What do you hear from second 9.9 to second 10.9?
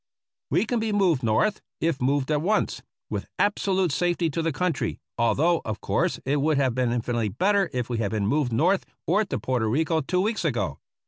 two weeks ago.